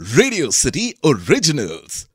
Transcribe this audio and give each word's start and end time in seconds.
Radio 0.00 0.49
city 0.51 0.83
originals 1.05 2.05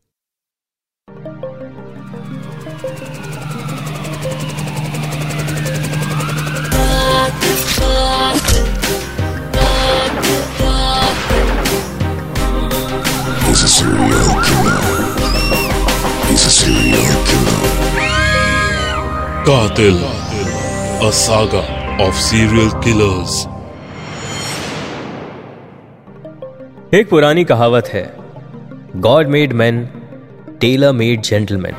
He's 13.46 13.62
a 13.62 13.68
serial 13.68 14.32
killer. 14.46 14.80
He's 16.28 16.44
a 16.46 16.50
serial 16.50 17.20
killer. 17.28 17.60
Qatil, 19.46 19.98
a 21.08 21.12
saga 21.12 21.62
of 22.02 22.14
serial 22.14 22.70
killers. 22.82 23.46
एक 26.96 27.08
पुरानी 27.08 27.44
कहावत 27.44 27.86
है 27.86 28.02
God 28.96 29.28
made 29.28 29.52
man 29.52 29.88
tailor 30.60 30.92
made 30.92 31.22
gentleman 31.22 31.74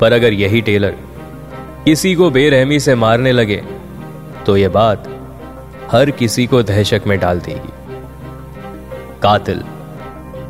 पर 0.00 0.12
अगर 0.12 0.32
यही 0.32 0.60
Taylor 0.60 0.94
किसी 1.84 2.14
को 2.14 2.30
बेरहमी 2.30 2.78
से 2.80 2.94
मारने 2.94 3.32
लगे 3.32 3.62
तो 4.46 4.56
यह 4.56 4.68
बात 4.68 5.04
हर 5.90 6.10
किसी 6.10 6.46
को 6.46 6.62
दहशत 6.62 7.06
में 7.06 7.18
डाल 7.18 7.40
देगी। 7.40 7.72
कातिल, 9.22 9.60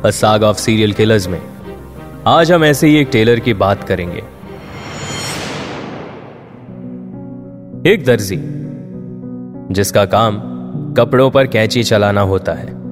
अ 0.05 0.09
साग 0.09 0.43
ऑफ़ 0.43 0.57
सीरियल 0.57 0.93
किलर्स 0.93 1.27
में, 1.27 1.41
आज 2.27 2.51
हम 2.51 2.65
ऐसे 2.65 2.87
ही 2.87 2.97
एक 2.97 3.09
टेलर 3.11 3.39
की 3.39 3.53
बात 3.53 3.83
करेंगे। 3.83 4.23
एक 7.91 8.05
दर्जी, 8.05 8.39
जिसका 9.73 10.05
काम 10.05 10.39
कपड़ों 10.93 11.29
पर 11.31 11.47
कैंची 11.47 11.83
चलाना 11.83 12.21
होता 12.21 12.53
है। 12.53 12.84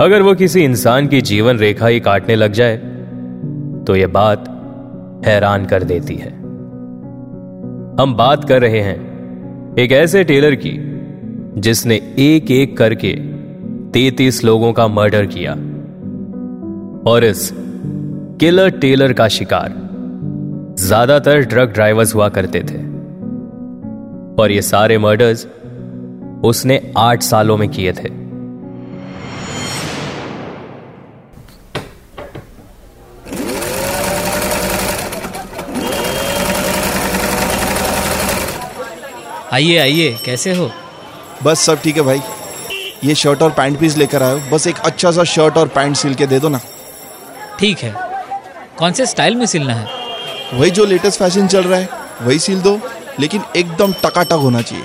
अगर 0.00 0.22
वो 0.22 0.34
किसी 0.34 0.60
इंसान 0.60 1.06
की 1.08 1.20
जीवन 1.20 1.58
रेखा 1.58 1.86
ही 1.86 2.00
काटने 2.00 2.34
लग 2.36 2.52
जाए 2.52 2.76
तो 3.86 3.96
यह 3.96 4.06
बात 4.06 4.44
हैरान 5.26 5.66
कर 5.66 5.82
देती 5.82 6.14
है। 6.14 6.30
हम 8.00 8.14
बात 8.18 8.44
कर 8.44 8.60
रहे 8.60 8.80
हैं 8.80 9.76
एक 9.78 9.92
ऐसे 9.92 10.22
टेलर 10.24 10.54
की, 10.56 10.72
जिसने 11.58 11.96
एक 12.18 12.50
एक 12.50 12.76
करके 12.76 13.12
तैतीस 13.92 14.42
लोगों 14.44 14.72
का 14.72 14.86
मर्डर 14.88 15.26
किया 15.26 15.52
और 17.10 17.24
इस 17.24 17.50
किलर 18.40 18.70
टेलर 18.78 19.12
का 19.12 19.28
शिकार 19.28 19.74
ज़्यादातर 20.78 21.40
ड्रग 21.44 21.72
ड्राइवर्स 21.72 22.14
हुआ 22.14 22.28
करते 22.30 22.62
थे। 22.62 22.82
और 24.42 24.52
ये 24.52 24.62
सारे 24.62 24.98
मर्डर्स 24.98 25.46
उसने 26.44 26.80
आठ 26.98 27.22
सालों 27.22 27.56
में 27.56 27.68
किए 27.68 27.92
थे। 27.92 28.23
आइए 39.54 39.76
आइए 39.78 40.16
कैसे 40.24 40.54
हो? 40.54 40.70
बस 41.42 41.60
सब 41.60 41.80
ठीक 41.82 41.96
है 41.96 42.02
भाई। 42.02 42.20
ये 43.04 43.14
शर्ट 43.14 43.42
और 43.42 43.50
पैंट 43.50 43.78
पीस 43.80 43.96
लेकर 43.96 44.22
आयो 44.22 44.40
बस 44.52 44.66
एक 44.66 44.78
अच्छा 44.84 45.10
सा 45.10 45.24
शर्ट 45.24 45.56
और 45.58 45.68
पैंट 45.68 45.96
सिल 45.96 46.14
के 46.14 46.26
दे 46.26 46.38
दो 46.40 46.48
ना। 46.48 46.60
ठीक 47.58 47.78
है। 47.78 47.94
कौन 48.78 48.92
से 48.92 49.06
स्टाइल 49.06 49.36
में 49.36 49.46
सिलना 49.46 49.74
है? 49.74 49.86
वही 50.54 50.70
जो 50.70 50.84
लेटेस्ट 50.84 51.18
फ़ैशन 51.18 51.46
चल 51.48 51.62
रहा 51.62 51.78
है 51.78 51.88
वही 52.22 52.38
सिल 52.38 52.60
दो। 52.60 52.78
लेकिन 53.20 53.42
एकदम 53.56 53.92
टकाटक 54.04 54.40
होना 54.42 54.62
चाहिए। 54.62 54.84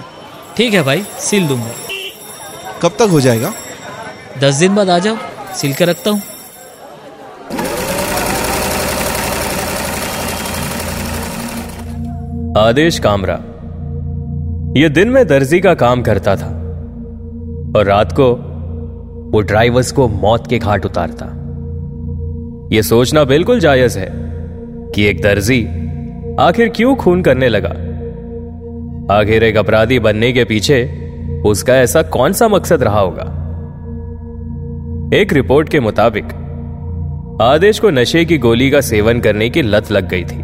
ठीक 0.58 0.74
है 0.74 0.84
भाई 0.84 1.06
सिल 1.20 1.48
दूँगा। 1.48 1.72
कब 2.82 2.96
तक 3.00 3.10
हो 3.12 3.22
जाएगा? 3.22 3.54
दस 4.40 4.56
दिन 4.56 4.76
बाद 4.76 4.90
आ 4.90 5.00
जाओ 5.00 5.18
सिल 5.56 5.74
के 5.74 5.86
रखता 5.86 6.12
हूँ। 6.12 6.22
आदेश 12.58 13.00
कामरा। 13.00 13.40
यह 14.78 14.90
दिन 14.90 15.10
में 15.10 15.28
दर्जी 15.28 15.60
का 15.60 15.74
काम 15.74 16.02
करता 16.02 16.36
था 16.36 16.48
और 17.78 17.86
रात 17.86 18.12
को 18.12 18.34
वो 19.32 19.42
ड्राइवर्स 19.42 19.92
को 19.92 20.08
मौत 20.08 20.48
के 20.48 20.58
घाट 20.60 20.86
उतारता। 20.86 21.26
यह 22.76 22.82
सोचना 22.82 23.24
बिल्कुल 23.24 23.60
जायज़ 23.60 24.00
है 24.00 24.10
कि 24.96 25.06
एक 25.06 25.22
दर्जी 25.22 25.66
आखिर 26.40 26.70
क्यों 26.70 26.96
खून 26.96 27.22
करने 27.22 27.48
लगा? 27.48 27.70
आखिर 29.16 29.44
एक 29.44 29.58
अपराधी 29.58 30.00
बनने 30.00 30.32
के 30.34 30.44
पीछे 30.44 30.84
उसका 31.46 31.76
ऐसा 31.76 32.02
कौन 32.02 32.34
सा 32.34 32.48
मकसद 32.48 32.84
रहा 32.84 33.00
होगा? 33.00 33.24
एक 35.18 35.34
रिपोर्ट 35.34 35.70
के 35.70 35.80
मुताबिक, 35.80 36.26
आदेश 37.42 37.80
को 37.80 37.90
नशे 37.90 38.26
की 38.26 38.38
गोली 38.38 38.72
का 38.72 38.82
सेवन 38.82 39.20
करने 39.20 39.50
की 39.50 39.62
लत 39.62 39.92
लग 39.92 40.10
गई 40.10 40.24
थी। 40.24 40.42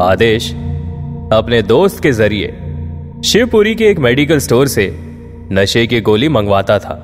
आदेश 0.00 0.54
अपने 1.32 1.62
दोस्त 1.62 2.02
के 2.02 2.12
ज़रिए 2.12 2.62
शिवपुरी 3.24 3.74
के 3.74 3.84
एक 3.84 3.98
मेडिकल 3.98 4.38
स्टोर 4.38 4.68
से 4.68 4.82
नशे 5.52 5.86
की 5.86 6.00
गोली 6.00 6.28
मंगवाता 6.28 6.78
था। 6.78 6.94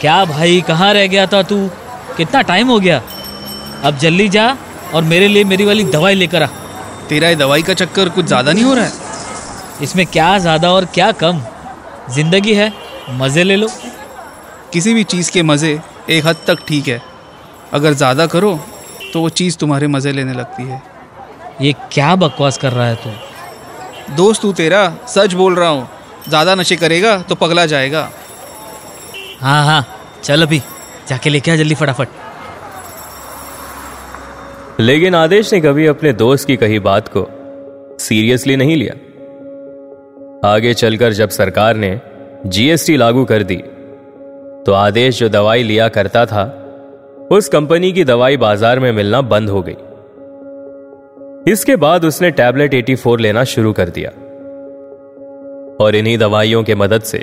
क्या 0.00 0.24
भाई 0.24 0.60
कहाँ 0.60 0.92
रह 0.94 1.06
गया 1.06 1.26
था 1.26 1.42
तू? 1.42 1.58
कितना 2.16 2.40
टाइम 2.42 2.68
हो 2.68 2.78
गया? 2.80 3.00
अब 3.84 3.98
जल्दी 3.98 4.28
जा 4.28 4.46
और 4.94 5.04
मेरे 5.04 5.28
लिए 5.28 5.44
मेरी 5.44 5.64
वाली 5.64 5.84
दवाई 5.84 6.14
लेकर 6.14 6.42
आ। 6.42 6.46
तेरा 7.08 7.28
ये 7.28 7.36
दवाई 7.36 7.62
का 7.62 7.74
चक्कर 7.74 8.08
कुछ 8.08 8.26
ज़्यादा 8.26 8.52
नहीं 8.52 8.64
हो 8.64 8.74
रहा 8.74 8.84
है? 8.84 8.92
इसमें 9.82 10.04
क्या 10.06 10.36
ज़्यादा 10.38 10.72
और 10.72 10.84
क्या 10.94 11.10
कम? 11.14 11.40
ज़िंदगी 12.10 12.54
है 12.54 12.72
मज़े 13.12 13.44
ले 13.44 13.56
लो। 13.56 13.68
किसी 14.72 14.94
भी 14.94 15.04
चीज़ 15.04 15.30
के 15.32 15.42
मज़े 15.44 15.78
एक 16.10 16.26
हद 16.26 16.44
तक 16.46 16.66
ठीक 16.68 16.88
है। 16.88 17.00
अगर 17.72 17.92
ज़्यादा 17.94 18.26
करो 18.26 18.58
तो 19.12 19.20
वो 19.20 19.28
चीज़ 19.30 19.56
तुम्हारे 19.58 19.86
मज़े 19.86 20.12
लेने 20.12 20.32
लगती 20.32 20.62
है। 20.62 20.82
ये 21.62 21.72
क्या 21.92 22.14
बकवास 22.16 22.58
कर 22.58 22.72
रहा 22.72 22.86
है 22.86 22.94
तू? 22.96 23.10
दोस्त 24.16 24.42
तू 24.42 24.52
तेरा 24.54 24.80
सच 25.08 25.34
बोल 25.34 25.54
रहा 25.54 25.68
हूँ। 25.68 25.88
ज़्यादा 26.28 26.54
नशे 26.54 26.76
करेगा 26.76 27.16
तो 27.18 27.34
पगला 27.34 27.64
जाएगा। 27.66 28.08
हाँ 29.40 29.64
हाँ 29.66 29.84
चल 30.24 30.42
अभी 30.42 30.60
जाके 31.08 31.30
लेके 31.30 31.50
आ 31.50 31.56
जल्दी 31.56 31.74
फटाफट। 31.74 32.08
लेकिन 34.80 35.14
आदेश 35.14 35.52
ने 35.52 35.60
कभी 35.60 35.86
अपने 35.86 36.12
दोस्त 36.14 36.46
की 36.46 36.56
कही 36.56 36.78
बात 36.80 37.08
को 37.16 37.26
सीरियसली 38.00 38.56
नहीं 38.56 38.76
लिया। 38.76 38.94
आगे 40.44 40.74
चलकर 40.74 41.12
जब 41.12 41.28
सरकार 41.30 41.76
ने 41.76 41.98
जीएसटी 42.46 42.96
लागू 42.96 43.24
कर 43.24 43.42
दी 43.42 43.56
तो 44.66 44.72
आदेश 44.74 45.18
जो 45.18 45.28
दवाई 45.30 45.62
लिया 45.62 45.88
करता 45.90 46.24
था 46.26 46.44
उस 47.32 47.48
कंपनी 47.48 47.92
की 47.92 48.04
दवाई 48.04 48.36
बाज़ार 48.38 48.78
में 48.80 48.90
मिलना 48.92 49.20
बंद 49.24 49.50
हो 49.50 49.62
गई। 49.62 49.76
इसके 51.48 51.76
बाद 51.76 52.04
उसने 52.04 52.30
टैबलेट 52.30 52.74
84 52.74 53.20
लेना 53.20 53.44
शुरू 53.44 53.72
कर 53.72 53.88
दिया। 53.88 54.10
और 55.84 55.96
इन्हीं 55.96 56.18
दवाइयों 56.18 56.62
के 56.62 56.74
मदद 56.74 57.02
से 57.02 57.18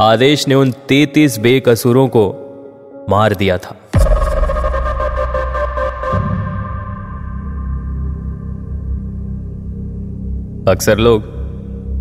आदेश 0.00 0.48
ने 0.48 0.54
उन 0.54 0.70
33 0.88 1.38
बेकसूरों 1.38 2.08
को 2.08 2.22
मार 3.10 3.34
दिया 3.34 3.58
था। 3.58 3.76
अक्सर 10.68 10.98
लोग 10.98 11.22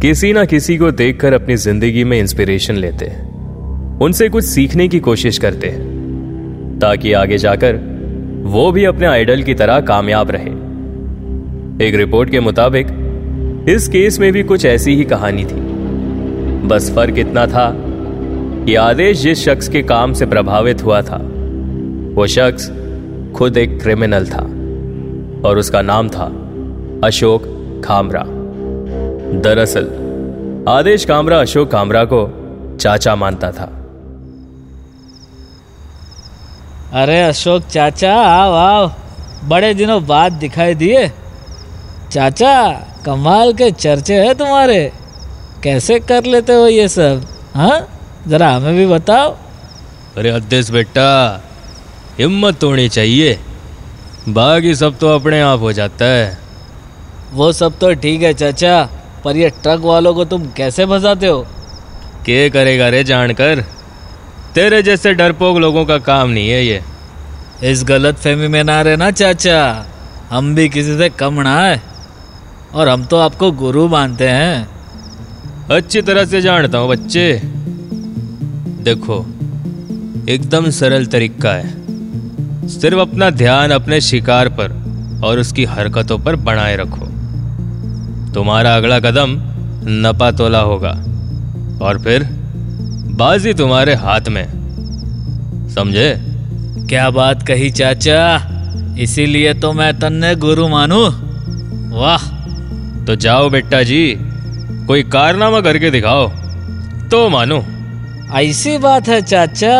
किसी 0.01 0.34
ना 0.34 0.46
किसी 0.46 0.78
को 0.78 0.91
देखकर 0.91 1.34
अपनी 1.34 1.56
ज़िंदगी 1.56 2.03
में 2.03 2.19
इंस्पिरेशन 2.19 2.75
लेते 2.75 3.06
हैं। 3.06 4.00
उनसे 4.00 4.30
कुछ 4.30 4.44
सीखने 4.44 4.88
की 4.88 5.00
कोशिश 5.00 5.38
करते 5.38 5.68
हैं, 5.68 6.80
ताकि 6.80 7.13
आगे 7.13 7.38
जाकर 7.38 7.75
वो 8.46 8.72
भी 8.72 8.86
अपने 8.86 9.07
आइडल 9.07 9.44
की 9.44 9.53
तरह 9.53 9.81
कामयाब 9.81 10.31
रहे। 10.31 10.69
एक 11.82 11.96
रिपोर्ट 11.96 12.30
के 12.30 12.40
मुताबिक, 12.40 12.88
इस 13.70 13.88
केस 13.88 14.20
में 14.20 14.34
भी 14.34 14.44
कुछ 14.44 14.66
ऐसी 14.66 14.96
ही 14.96 15.04
कहानी 15.04 15.46
थी। 15.46 15.62
बस 16.68 16.92
फ़र्क 16.96 17.18
इतना 17.18 17.48
था 17.48 17.74
कि 18.66 18.76
आदेश 18.76 19.22
जिस 19.22 19.46
शख्स 19.46 19.70
के 19.70 19.84
काम 19.84 20.14
से 20.14 20.26
प्रभावित 20.26 20.84
हुआ 20.84 21.02
था, 21.02 21.18
वो 22.16 22.28
शख्स 22.28 22.72
खुद 23.36 23.58
एक 23.58 23.81
क्रिमिनल 23.81 24.26
था 24.26 24.42
और 25.50 25.58
उसका 25.58 25.81
नाम 25.81 26.10
था 26.10 26.26
अशोक 27.04 27.44
खामरा 27.86 28.24
दरअसल, 29.40 29.84
आदेश 30.70 31.06
कामरा 31.06 31.42
अशोक 31.42 31.72
कामरा 31.72 32.06
को 32.06 32.36
चाचा 32.80 33.16
मानता 33.16 33.52
था। 33.52 33.75
अरे 36.94 37.22
अशोक 37.22 37.64
चाचा, 37.64 38.16
आओ 38.16 38.54
आओ, 38.54 38.92
बड़े 39.46 39.74
दिनों 39.74 40.08
बाद 40.08 40.32
दिखाई 40.32 40.75
दिए। 40.75 41.12
चाचा 42.12 42.72
कमाल 43.06 43.54
के 43.54 43.72
चर्चे 43.72 44.14
हैं 44.14 44.36
तुम्हारे। 44.36 44.92
कैसे 45.64 46.00
कर 46.00 46.26
लेते 46.26 46.54
हो 46.54 46.68
ये 46.68 46.88
सब 46.88 47.26
हाँ? 47.56 47.88
जरा 48.28 48.50
हमें 48.52 48.76
भी 48.76 48.86
बताओ। 48.86 49.38
अरे 50.18 50.30
अद्देश 50.30 50.70
बेटा 50.70 51.42
हिम्मत 52.18 52.64
होनी 52.64 52.90
चाहिए। 52.90 53.40
बाकी 54.30 54.76
सब 54.76 54.98
तो 54.98 55.16
अपने 55.16 55.42
आप 55.42 55.60
हो 55.60 55.74
जाता 55.74 56.06
है। 56.06 56.38
वो 57.34 57.52
सब 57.52 57.80
तो 57.80 57.94
ठीक 57.94 58.22
है 58.22 58.34
चाचा 58.34 58.90
पर 59.24 59.38
ये 59.38 59.50
ट्रक 59.50 59.80
वालों 59.80 60.14
को 60.14 60.26
तुम 60.26 60.46
कैसे 60.58 60.86
फंसाते 60.86 61.28
हो? 61.28 61.42
के 62.26 62.50
करेगा 62.50 62.90
रे 62.90 63.04
जानकर? 63.04 63.66
तेरे 64.56 64.82
जैसे 64.84 65.14
डरपोक 65.14 65.58
लोगों 65.58 65.86
का 65.86 65.98
काम 65.98 66.30
नहीं 66.30 66.50
है 66.50 66.66
ये। 66.66 66.84
इस 67.64 67.84
गलत 67.84 68.16
फहमी 68.16 68.48
में 68.48 68.64
ना 68.64 68.82
रहना 68.82 69.12
चाचा 69.12 69.86
हम 70.30 70.56
भी 70.56 70.70
किसी 70.70 70.98
से 70.98 71.10
कम 71.10 71.42
ना 71.42 71.60
है 71.60 71.88
और 72.75 72.88
हम 72.88 73.06
तो 73.06 73.18
आपको 73.18 73.51
गुरु 73.51 73.88
मानते 73.88 74.27
हैं। 74.27 74.69
अच्छी 75.71 76.01
तरह 76.01 76.25
से 76.25 76.42
जानता 76.42 76.77
हूँ 76.77 76.89
बच्चे। 76.89 77.42
देखो 78.83 79.25
एकदम 80.30 80.69
सरल 80.69 81.06
तरीका 81.06 81.51
है। 81.51 81.80
सिर्फ़ 82.68 83.00
अपना 83.00 83.30
ध्यान 83.30 83.71
अपने 83.71 84.01
शिकार 84.01 84.50
पर 84.50 84.71
और 85.24 85.39
उसकी 85.39 85.66
हरकतों 85.66 86.19
पर 86.19 86.36
बनाए 86.36 86.75
रखो। 86.75 87.06
तुम्हारा 88.33 88.75
अगला 88.75 89.00
कदम 89.00 89.36
नपा 89.88 90.31
तोला 90.31 90.60
होगा। 90.60 90.92
और 91.86 92.01
फिर 92.04 92.24
बाजी 93.12 93.54
तुम्हारे 93.54 93.94
हाथ 93.94 94.22
में। 94.30 94.48
समझे? 95.75 96.15
क्या 96.89 97.10
बात 97.10 97.48
कही 97.48 97.72
चाचा? 97.72 98.50
इसीलिए 99.00 99.54
तो 99.54 99.74
मैं 99.74 100.00
तन्ने 100.00 100.36
गुरु 100.36 100.68
मानू। 100.68 101.10
वाह! 101.95 102.38
तो 103.10 103.16
जाओ 103.16 103.50
बेटा 103.50 103.82
जी 103.84 104.02
कोई 104.88 105.04
कारनामा 105.04 105.60
करके 105.62 105.90
दिखाओ। 105.92 106.28
तो 107.12 107.30
मानो। 107.30 107.58
ऐसी 108.38 108.78
बात 108.78 109.08
है 109.08 109.22
चाचा 109.22 109.78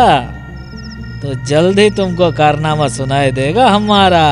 तो 1.22 1.34
जल्द 1.44 1.78
ही 1.78 1.90
तुमको 1.90 2.30
कारनामा 2.32 2.88
सुनाई 2.88 3.30
देगा 3.32 3.66
हमारा। 3.68 4.24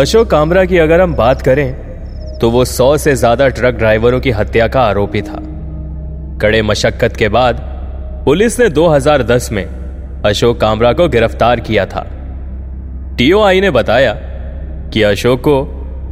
अशोक 0.00 0.30
कामरा 0.30 0.64
की 0.64 0.78
अगर 0.78 1.00
हम 1.00 1.14
बात 1.14 1.42
करें 1.42 2.38
तो 2.40 2.50
वो 2.50 2.64
सौ 2.64 2.96
से 2.96 3.14
ज़्यादा 3.14 3.48
ट्रक 3.50 3.74
ड्राइवरों 3.76 4.20
की 4.20 4.30
हत्या 4.32 4.68
का 4.68 4.82
आरोपी 4.82 5.22
था। 5.22 5.38
कड़े 6.42 6.62
मशक्कत 6.64 7.16
के 7.16 7.28
बाद 7.30 7.60
पुलिस 8.24 8.60
ने 8.60 8.68
2010 8.72 9.50
में 9.52 9.83
अशोक 10.24 10.60
कामरा 10.60 10.92
को 10.92 11.08
गिरफ़्तार 11.08 11.60
किया 11.60 11.86
था। 11.86 12.06
टीओआई 13.18 13.60
ने 13.60 13.70
बताया 13.70 14.12
कि 14.92 15.02
अशोक 15.02 15.40
को 15.40 15.62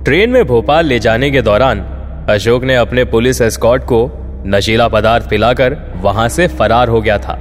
ट्रेन 0.05 0.31
में 0.31 0.45
भोपाल 0.45 0.87
ले 0.87 0.99
जाने 0.99 1.31
के 1.31 1.43
दौरान 1.43 1.81
अशोक 2.29 2.65
ने 2.65 2.77
अपने 2.77 3.05
पुलिस 3.05 3.41
एस्कॉट 3.41 3.83
को 3.83 4.11
नशीला 4.47 4.89
पदार्थ 4.89 5.29
पिलाकर 5.31 5.77
वहाँ 5.97 6.29
से 6.29 6.49
फरार 6.49 6.89
हो 6.89 7.01
गया 7.01 7.19
था। 7.19 7.41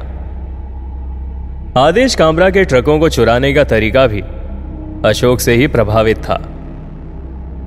आदेश 1.78 2.16
कामरा 2.16 2.50
के 2.50 2.64
ट्रकों 2.64 3.00
को 3.00 3.10
चुराने 3.10 3.54
का 3.54 3.64
तरीका 3.64 4.08
भी 4.08 4.22
अशोक 5.10 5.40
से 5.40 5.54
ही 5.54 5.68
प्रभावित 5.68 6.18
था। 6.18 6.42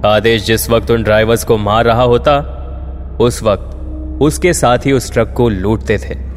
आदेश 0.07 0.45
जिस 0.47 0.71
वक्त 0.71 0.91
उन 0.91 1.03
ड्राइवर्स 1.03 1.45
को 1.45 1.57
मार 1.57 1.85
रहा 1.85 2.03
होता, 2.03 2.39
उस 3.21 3.43
वक्त 3.43 4.23
उसके 4.23 4.53
साथ 4.53 4.79
ही 4.79 4.93
उस 4.93 5.13
ट्रक 5.13 5.33
को 5.37 5.49
लूटते 5.49 5.99
थे। 5.99 6.34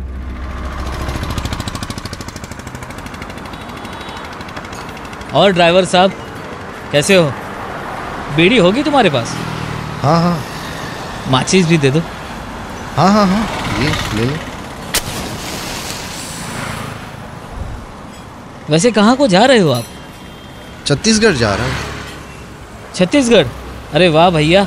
और 5.33 5.51
ड्राइवर 5.51 5.85
साहब 5.85 6.12
कैसे 6.91 7.15
हो? 7.15 7.31
बीड़ी 8.35 8.57
होगी 8.57 8.83
तुम्हारे 8.83 9.09
पास? 9.09 9.35
हाँ 10.01 10.21
हाँ। 10.21 10.44
माचिस 11.29 11.65
भी 11.65 11.77
दे 11.77 11.91
दो। 11.91 12.00
हाँ 12.95 13.12
हाँ 13.13 13.27
हाँ। 13.27 13.47
ये 13.83 14.18
ले 14.18 14.25
लो। 14.25 14.38
वैसे 18.69 18.91
कहाँ 18.91 19.15
को 19.15 19.27
जा 19.27 19.45
रहे 19.45 19.59
हो 19.59 19.71
आप? 19.71 19.83
छत्तीसगढ़ 20.85 21.33
जा 21.33 21.56
रहा 21.56 21.65
हूँ। 21.65 21.74
छत्तीसगढ़? 22.95 23.45
अरे 23.94 24.09
वाह 24.09 24.29
भैया। 24.29 24.63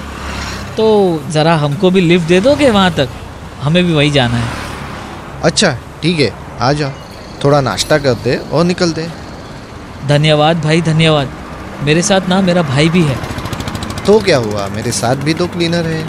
तो 0.77 1.23
ज़रा 1.29 1.55
हमको 1.57 1.91
भी 1.91 2.01
लिफ्ट 2.01 2.27
दे 2.27 2.41
दोगे 2.41 2.71
वहाँ 2.71 2.91
तक? 2.91 3.09
हमें 3.63 3.85
भी 3.85 3.93
वही 3.93 4.11
जाना 4.11 4.37
है। 4.37 4.49
अच्छा 5.43 5.79
ठीक 6.03 6.21
है। 6.21 6.33
आ 6.61 6.73
जाओ। 6.73 6.91
थोड़ा 7.45 7.61
नाश्ता 7.61 7.99
करते 7.99 8.37
और 8.37 8.65
निकलते 8.65 9.03
धन्यवाद 10.09 10.61
भाई 10.61 10.81
धन्यवाद। 10.81 11.29
मेरे 11.83 12.03
साथ 12.03 12.21
ना 12.29 12.41
मेरा 12.41 12.63
भाई 12.63 12.89
भी 12.89 13.03
है। 13.03 13.17
तो 14.07 14.19
क्या 14.21 14.37
हुआ? 14.37 14.69
मेरे 14.69 14.93
साथ 14.93 15.17
भी 15.17 15.35
तो 15.35 15.47
क्लीनर 15.47 15.87
है। 15.87 16.05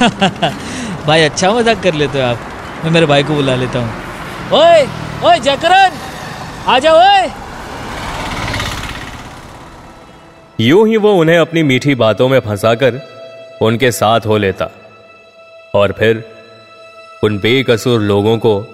भाई 1.06 1.22
अच्छा 1.22 1.52
मज़ाक 1.52 1.82
कर 1.82 1.94
लेते 1.94 2.22
हो 2.22 2.24
आप। 2.24 2.38
मैं 2.84 2.90
मेरे 2.90 3.06
भाई 3.06 3.22
को 3.22 3.34
बुला 3.34 3.54
लेता 3.54 3.78
हूँ। 3.78 3.90
ओए 4.52 4.86
ओए 5.28 5.38
जयकरण! 5.38 5.90
आ 6.66 6.78
जाओ 6.78 6.98
ओए! 6.98 7.30
यूँ 10.60 10.88
ही 10.88 10.96
वो 10.96 11.12
उन्हें 11.12 11.38
अपनी 11.38 11.62
मीठी 11.62 11.94
बातों 11.94 12.28
में 12.28 12.40
फंसाकर 12.40 13.00
उनके 13.62 13.90
साथ 13.90 14.20
हो 14.26 14.36
लेता 14.36 14.70
और 15.74 15.92
फिर 15.92 16.24
उन 17.24 17.38
बेकसूर 17.38 18.00
लोगों 18.00 18.38
को 18.38 18.66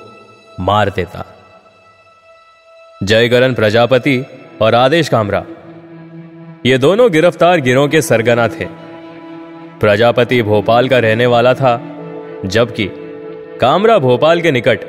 मार 0.61 0.91
देता। 0.91 1.25
जयकरण 3.01 3.55
प्रजापति 3.55 4.25
और 4.63 4.75
आदेश 4.75 5.09
कामरा। 5.09 5.43
ये 6.67 6.79
दोनों 6.79 7.11
गिरफ़्तार 7.13 7.61
गिरोह 7.61 7.87
के 7.89 8.01
सरगना 8.03 8.47
थे। 8.49 8.65
प्रजापति 9.81 10.41
भोपाल 10.43 10.89
का 10.89 10.99
रहने 10.99 11.27
वाला 11.27 11.55
था, 11.55 11.81
जबकि 12.47 12.89
कामरा 13.61 13.99
भोपाल 13.99 14.41
के 14.41 14.51
निकट 14.51 14.81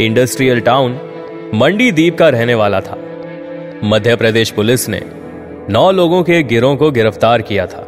इंडस्ट्रियल 0.00 0.60
टाउन 0.60 0.98
मंडी 1.54 1.90
द्वीप 1.92 2.18
का 2.18 2.28
रहने 2.28 2.54
वाला 2.54 2.80
था। 2.80 2.98
मध्य 3.84 4.14
प्रदेश 4.16 4.50
पुलिस 4.50 4.88
ने 4.88 5.00
नौ 5.70 5.90
लोगों 5.90 6.22
के 6.22 6.42
गिरोह 6.42 6.76
को 6.76 6.90
गिरफ़्तार 6.90 7.42
किया 7.42 7.66
था। 7.66 7.82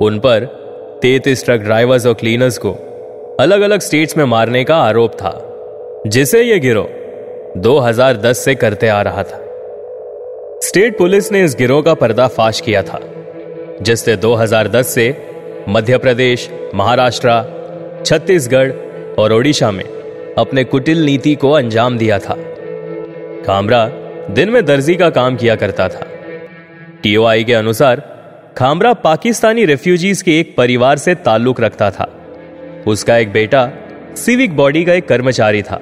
उन 0.00 0.18
पर 0.18 0.44
तैतीस 1.02 1.44
ट्रक 1.44 1.60
ड्राइवर्स 1.60 2.06
और 2.06 2.14
क्लीनर्स 2.14 2.58
को 2.58 2.72
अलग 3.40 3.60
अलग 3.60 3.80
स्टेट्स 3.80 4.16
में 4.16 4.24
मारने 4.24 4.64
का 4.64 4.76
आरोप 4.76 5.12
था, 5.12 5.34
जिसे 6.06 6.42
यह 6.42 6.58
गिरोह 6.58 6.95
2010 7.56 8.44
से 8.44 8.54
करते 8.54 8.88
आ 8.88 9.02
रहा 9.02 9.22
था। 9.22 9.38
स्टेट 10.62 10.98
पुलिस 10.98 11.32
ने 11.32 11.44
इस 11.44 11.56
गिरोह 11.58 11.82
का 11.82 11.94
पर्दाफाश 11.94 12.60
किया 12.60 12.82
था 12.82 13.00
जिसने 13.82 14.16
2010 14.16 14.94
से 14.94 15.26
मध्य 15.68 15.98
प्रदेश, 15.98 16.50
महाराष्ट्र, 16.74 18.02
छत्तीसगढ़ 18.06 18.72
और 19.18 19.32
ओडिशा 19.32 19.70
में 19.70 19.84
अपने 20.38 20.64
कुटिल 20.64 21.04
नीति 21.04 21.34
को 21.34 21.50
अंजाम 21.50 21.98
दिया 21.98 22.18
था। 22.18 22.34
खामरा 23.46 23.88
दिन 24.30 24.50
में 24.50 24.64
दर्जी 24.64 24.94
का 24.94 25.10
काम 25.10 25.36
किया 25.36 25.56
करता 25.56 25.88
था। 25.88 26.06
टीओआई 27.02 27.44
के 27.44 27.54
अनुसार 27.54 28.02
खामरा 28.56 28.92
पाकिस्तानी 28.92 29.64
रेफ्यूजीज 29.64 30.22
के 30.22 30.40
एक 30.40 30.56
परिवार 30.56 30.98
से 30.98 31.14
ताल्लुक 31.14 31.60
रखता 31.60 31.90
था। 31.90 32.12
उसका 32.86 33.16
एक 33.16 33.32
बेटा 33.32 33.70
सिविक 34.16 34.56
बॉडी 34.56 34.84
का 34.84 34.92
एक 34.92 35.08
कर्मचारी 35.08 35.62
था। 35.62 35.80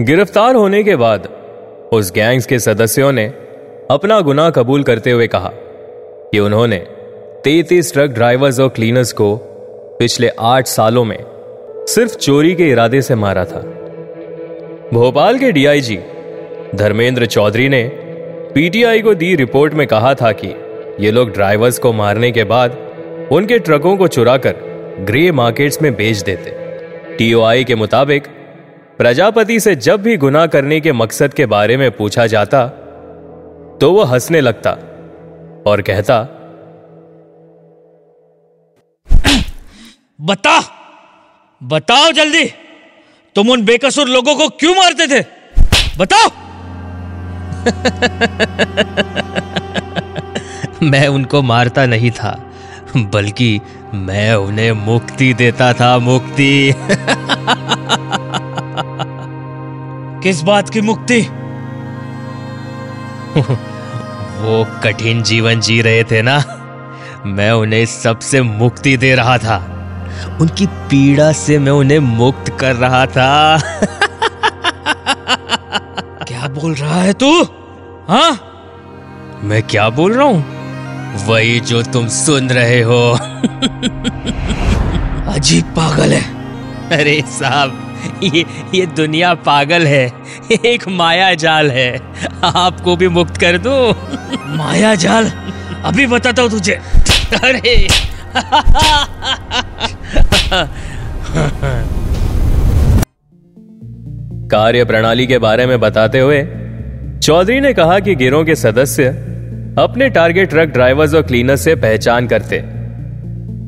गिरफ़्तार 0.00 0.54
होने 0.54 0.82
के 0.84 0.96
बाद 0.96 1.28
उस 1.92 2.12
गैंग्स 2.12 2.46
के 2.46 2.58
सदस्यों 2.58 3.12
ने 3.12 3.26
अपना 3.90 4.20
गुनाह 4.20 4.50
कबूल 4.50 4.82
करते 4.82 5.10
हुए 5.10 5.26
कहा 5.26 5.48
कि 6.32 6.38
उन्होंने 6.38 6.76
तैतीस 7.44 7.92
ट्रक 7.92 8.10
ड्राइवर्स 8.10 8.60
और 8.60 8.68
क्लीनर्स 8.68 9.12
को 9.12 9.36
पिछले 9.98 10.30
आठ 10.38 10.66
सालों 10.66 11.04
में 11.04 11.18
सिर्फ़ 11.88 12.16
चोरी 12.16 12.54
के 12.54 12.68
इरादे 12.68 13.02
से 13.02 13.14
मारा 13.14 13.44
था। 13.44 13.60
भोपाल 14.94 15.38
के 15.38 15.52
डीआईजी 15.52 15.98
धर्मेंद्र 16.74 17.26
चौधरी 17.26 17.68
ने 17.68 17.90
पीटीआई 18.54 19.02
को 19.02 19.14
दी 19.14 19.34
रिपोर्ट 19.36 19.74
में 19.74 19.86
कहा 19.86 20.14
था 20.14 20.32
कि 20.32 20.54
ये 21.00 21.10
लोग 21.10 21.30
ड्राइवर्स 21.30 21.78
को 21.78 21.92
मारने 21.92 22.32
के 22.32 22.44
बाद 22.44 22.78
उनके 23.32 23.58
ट्रकों 23.58 23.96
को 23.96 24.08
चुराकर 24.08 24.54
ग्रे 25.00 25.32
मार्केट्स 25.32 25.82
में 25.82 25.94
बेच 25.94 26.16
देते। 26.16 26.50
टीओआई 27.16 27.64
के 27.64 27.74
मुताबिक 27.74 28.22
प्रजापति 29.00 29.60
से 29.60 29.74
जब 29.74 30.02
भी 30.02 30.16
गुनाह 30.16 30.46
करने 30.46 30.80
के 30.80 30.92
मकसद 30.92 31.34
के 31.34 31.46
बारे 31.46 31.76
में 31.76 31.96
पूछा 31.96 32.26
जाता 32.26 32.68
तो 33.80 33.92
वह 33.92 34.12
हंसने 34.12 34.40
लगता 34.40 34.70
और 35.66 35.82
कहता 35.82 36.22
बता 40.20 40.64
बताओ 41.62 42.12
जल्दी। 42.12 42.52
तुम 43.34 43.50
उन 43.50 43.64
बेकसूर 43.64 44.08
लोगों 44.08 44.36
को 44.36 44.48
क्यों 44.48 44.74
मारते 44.74 45.06
थे? 45.06 45.24
बताओ। 45.98 46.28
मैं 50.82 51.08
उनको 51.08 51.42
मारता 51.42 51.86
नहीं 51.86 52.10
था 52.10 52.52
बल्कि 52.96 53.60
मैं 53.94 54.34
उन्हें 54.34 54.72
मुक्ति 54.72 55.34
देता 55.34 55.72
था 55.72 55.98
मुक्ति। 55.98 56.74
किस 60.22 60.42
बात 60.42 60.70
की 60.70 60.80
मुक्ति? 60.80 61.20
वो 64.40 64.80
कठिन 64.84 65.22
जीवन 65.22 65.60
जी 65.60 65.82
रहे 65.82 66.04
थे 66.04 66.22
ना? 66.22 66.44
मैं 67.26 67.50
उन्हें 67.50 67.86
सबसे 67.86 68.42
मुक्ति 68.42 68.96
दे 68.96 69.14
रहा 69.14 69.38
था। 69.38 69.76
उनकी 70.40 70.66
पीड़ा 70.66 71.32
से 71.32 71.58
मैं 71.58 71.72
उन्हें 71.72 71.98
मुक्त 71.98 72.56
कर 72.60 72.76
रहा 72.76 73.06
था। 73.06 73.58
क्या 76.28 76.48
बोल 76.48 76.74
रहा 76.74 77.02
है 77.02 77.12
तू? 77.12 77.42
हाँ? 78.08 78.46
मैं 79.42 79.62
क्या 79.62 79.90
बोल 79.90 80.12
रहा 80.12 80.26
हूँ? 80.26 80.60
वही 81.26 81.60
जो 81.60 81.82
तुम 81.82 82.08
सुन 82.08 82.50
रहे 82.50 82.82
हो। 82.82 83.12
अजीब 85.32 85.64
पागल 85.64 86.12
है। 86.12 86.22
अरे 86.98 87.24
साहब 87.26 87.89
ये 88.22 88.44
ये 88.74 88.86
दुनिया 88.86 89.34
पागल 89.34 89.86
है। 89.86 90.12
एक 90.66 90.88
माया 90.88 91.34
जाल 91.34 91.70
है। 91.70 92.00
आपको 92.42 92.96
भी 92.96 93.08
मुक्त 93.08 93.36
कर 93.36 93.58
दो। 93.58 93.90
माया 94.56 94.94
जाल? 94.94 95.32
अभी 95.84 96.06
बताता 96.06 96.42
हूँ 96.42 96.50
तुझे। 96.50 96.74
अरे। 97.44 97.88
कार्य 104.48 104.84
प्रणाली 104.84 105.26
के 105.26 105.38
बारे 105.38 105.66
में 105.66 105.80
बताते 105.80 106.18
हुए 106.18 106.42
चौधरी 107.18 107.60
ने 107.60 107.72
कहा 107.74 107.98
कि 107.98 108.14
गिरोह 108.14 108.44
के 108.44 108.54
सदस्य 108.54 109.08
अपने 109.78 110.08
टारगेट 110.08 110.48
ट्रक 110.50 110.68
ड्राइवर्स 110.68 111.14
और 111.14 111.22
क्लीनर्स 111.22 111.60
से 111.60 111.74
पहचान 111.74 112.26
करते 112.26 112.58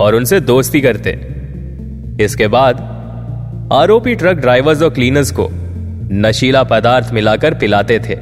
और 0.04 0.14
उनसे 0.14 0.40
दोस्ती 0.40 0.80
करते। 0.80 1.10
इसके 2.24 2.48
बाद 2.48 2.76
आरोपी 3.72 4.14
ट्रक 4.14 4.36
ड्राइवर्स 4.36 4.82
और 4.82 4.90
क्लीनर्स 4.90 5.30
को 5.30 5.48
नशीला 6.14 6.62
पदार्थ 6.62 7.12
मिलाकर 7.12 7.54
पिलाते 7.54 7.98
थे। 7.98 8.14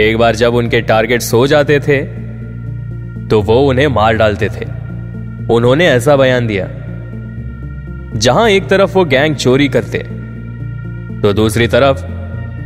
एक 0.00 0.16
बार 0.18 0.36
जब 0.36 0.54
उनके 0.54 0.80
टारगेट 0.80 1.22
सो 1.22 1.46
जाते 1.46 1.78
थे 1.80 1.98
तो 3.28 3.40
वो 3.42 3.58
उन्हें 3.62 3.86
मार 3.88 4.16
डालते 4.16 4.48
थे। 4.50 4.64
उन्होंने 5.54 5.86
ऐसा 5.88 6.16
बयान 6.16 6.46
दिया, 6.46 6.66
जहाँ 8.16 8.48
एक 8.48 8.66
तरफ़ 8.68 8.94
वो 8.94 9.04
गैंग 9.04 9.36
चोरी 9.36 9.68
करते 9.68 9.98
तो 11.22 11.32
दूसरी 11.32 11.66
तरफ़ 11.66 12.02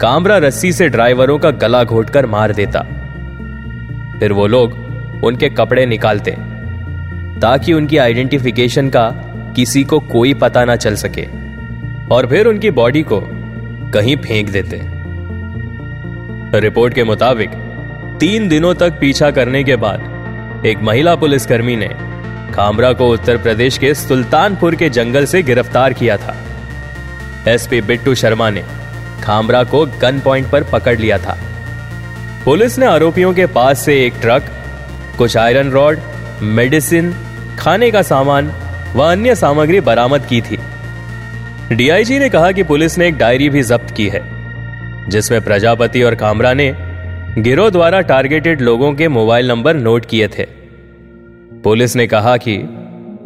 कामरा 0.01 0.39
रस्सी 0.39 0.73
से 0.73 0.89
ड्राइवरों 0.89 1.39
का 1.39 1.51
गला 1.59 1.85
घोटकर 1.85 2.27
मार 2.27 2.53
देता। 2.53 2.81
फिर 4.21 4.33
वो 4.33 4.47
लोग 4.47 4.75
उनके 5.25 5.49
कपड़े 5.51 5.87
निकालते, 5.87 6.37
ताकि 7.41 7.73
उनकी 7.73 7.97
आइडेंटिफिकेशन 7.99 8.89
का 8.89 9.09
किसी 9.57 9.85
को 9.85 10.01
कोई 10.01 10.35
पता 10.35 10.65
ना 10.65 10.77
चल 10.77 10.95
सके। 10.97 11.42
और 12.13 12.27
फिर 12.27 12.47
उनकी 12.47 12.71
बॉडी 12.71 13.03
को 13.03 13.21
कहीं 13.95 14.17
फेंक 14.17 14.51
देते। 14.51 14.81
रिपोर्ट 16.61 16.95
के 16.95 17.05
मुताबिक, 17.05 17.51
तीन 18.21 18.49
दिनों 18.49 18.75
तक 18.75 18.93
पीछा 18.93 19.31
करने 19.31 19.65
के 19.65 19.77
बाद, 19.77 20.63
एक 20.67 20.79
महिला 20.79 21.15
पुलिसकर्मी 21.15 21.77
ने 21.77 21.89
खामरा 22.55 22.93
को 22.93 23.09
उत्तर 23.09 23.37
प्रदेश 23.37 23.79
के 23.79 23.95
सुल्तानपुर 23.95 24.75
के 24.75 24.89
जंगल 24.89 25.25
से 25.25 25.43
गिरफ़्तार 25.43 25.93
किया 25.93 26.17
था। 26.17 26.37
एसपी 27.49 27.81
बिट्टू 27.81 28.15
शर्मा 28.15 28.51
ने 28.51 28.65
खामरा 29.23 29.65
को 29.65 29.87
गन 29.87 30.21
पॉइंट 30.21 30.51
पर 30.51 30.65
पकड़ 30.65 30.99
लिया 30.99 31.19
था। 31.19 31.39
पुलिस 32.45 32.79
ने 32.79 32.87
आरोपियों 32.87 33.35
के 33.35 33.47
पास 33.47 33.85
से 33.85 34.07
एक 34.07 34.15
ट्रक, 34.21 34.43
कुछ 35.19 35.37
आयरन 35.37 35.71
रॉड, 35.71 35.99
मेडिसिन, 36.43 37.15
खाने 37.59 37.91
का 37.91 38.03
सामान 38.03 38.53
व 38.97 39.03
अन्य 39.03 39.35
सामग्री 39.35 39.81
बरामद 39.81 40.27
की 40.27 40.41
थी। 40.41 40.59
डीआईजी 41.75 42.19
ने 42.19 42.29
कहा 42.29 42.53
कि 42.53 42.63
पुलिस 42.63 42.99
ने 42.99 43.09
एक 43.09 43.17
डायरी 43.17 43.49
भी 43.49 43.63
जब्त 43.63 43.91
की 43.91 44.09
है, 44.09 44.21
जिसमें 45.09 45.45
प्रजापति 45.45 46.03
और 46.03 46.15
कामरा 46.15 46.55
ने 46.55 46.75
गिरोह 47.39 47.71
द्वारा 47.71 48.01
टारगेटेड 48.01 48.61
लोगों 48.61 48.95
के 48.95 49.09
मोबाइल 49.09 49.49
नंबर 49.49 49.75
नोट 49.75 50.07
किए 50.07 50.29
थे। 50.29 50.47
पुलिस 51.65 51.97
ने 51.97 52.07
कहा 52.07 52.37
कि 52.37 52.59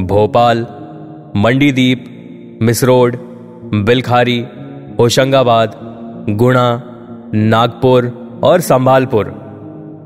भोपाल, 0.00 0.66
मंडीदीप, 1.36 2.58
मिसरोड, 2.62 3.16
बिलखारी, 3.74 4.46
होशंगाबाद, 4.98 5.72
गुणा, 6.30 6.82
नागपुर 7.34 8.12
और 8.44 8.60
संभालपुर, 8.60 9.34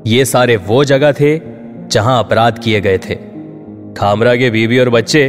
ये 0.07 0.25
सारे 0.25 0.55
वो 0.57 0.83
जगह 0.83 1.11
थे 1.11 1.39
जहाँ 1.87 2.19
अपराध 2.19 2.59
किए 2.59 2.81
गए 2.81 2.97
थे। 2.97 3.15
खामरा 3.97 4.35
के 4.35 4.49
बीबी 4.49 4.79
और 4.79 4.89
बच्चे 4.89 5.27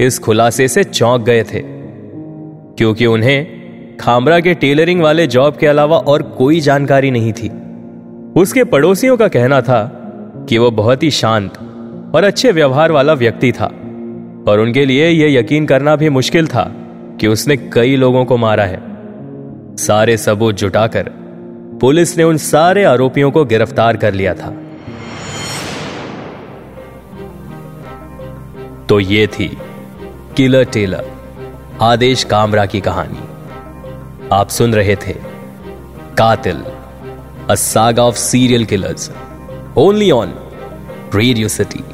इस 0.00 0.18
खुलासे 0.18 0.68
से 0.68 0.84
चौंक 0.84 1.22
गए 1.22 1.42
थे। 1.42 1.73
क्योंकि 2.78 3.06
उन्हें 3.06 3.96
खामरा 3.96 4.38
के 4.40 4.54
टेलरिंग 4.54 5.00
वाले 5.00 5.26
जॉब 5.26 5.56
के 5.56 5.66
अलावा 5.66 5.98
और 5.98 6.22
कोई 6.38 6.60
जानकारी 6.60 7.10
नहीं 7.10 7.32
थी। 7.32 7.50
उसके 8.40 8.64
पड़ोसियों 8.64 9.16
का 9.16 9.28
कहना 9.28 9.60
था 9.60 9.82
कि 10.48 10.58
वो 10.58 10.70
बहुत 10.70 11.02
ही 11.02 11.10
शांत 11.10 11.58
और 12.14 12.24
अच्छे 12.24 12.52
व्यवहार 12.52 12.92
वाला 12.92 13.12
व्यक्ति 13.12 13.52
था, 13.52 13.66
और 14.48 14.60
उनके 14.60 14.84
लिए 14.84 15.08
यह 15.08 15.38
यकीन 15.38 15.66
करना 15.66 15.96
भी 15.96 16.08
मुश्किल 16.08 16.46
था 16.46 16.64
कि 17.20 17.26
उसने 17.26 17.56
कई 17.72 17.96
लोगों 17.96 18.24
को 18.24 18.36
मारा 18.36 18.64
है। 18.64 18.80
सारे 19.76 20.16
सबूत 20.16 20.54
जुटाकर 20.54 21.10
पुलिस 21.80 22.16
ने 22.18 22.24
उन 22.24 22.36
सारे 22.36 22.84
आरोपियों 22.84 23.30
को 23.30 23.44
गिरफ़्तार 23.44 23.96
कर 23.96 24.14
लिया 24.14 24.34
था। 24.34 24.54
तो 28.88 29.00
ये 29.00 29.26
थी 29.26 29.56
किलर 30.36 30.64
टेलर। 30.64 31.13
आदेश 31.82 32.24
कामरा 32.24 32.66
की 32.66 32.80
कहानी। 32.80 33.18
आप 34.32 34.48
सुन 34.48 34.74
रहे 34.74 34.96
थे 34.96 35.12
कातिल, 36.18 36.64
a 37.50 37.54
saga 37.54 38.04
of 38.04 38.16
serial 38.16 38.64
killers 38.64 39.10
only 39.76 40.10
on 40.10 40.34
radio 41.14 41.48
city 41.48 41.84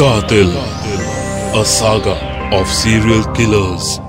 Qatil, 0.00 0.50
a 1.60 1.62
saga 1.62 2.16
of 2.58 2.66
serial 2.66 3.22
killers. 3.34 4.00